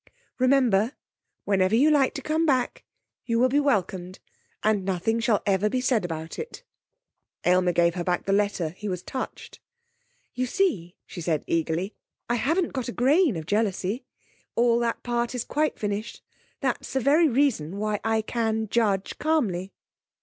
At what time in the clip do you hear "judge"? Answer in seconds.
18.69-19.19